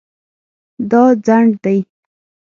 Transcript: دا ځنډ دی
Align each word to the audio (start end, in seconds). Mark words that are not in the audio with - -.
دا 0.91 1.03
ځنډ 1.25 1.51
دی 1.63 1.77